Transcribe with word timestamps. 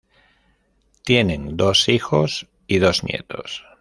Tienen 1.03 1.57
dos 1.57 1.87
hijos 1.87 2.47
y 2.65 2.79
dos 2.79 3.03
nietos. 3.03 3.65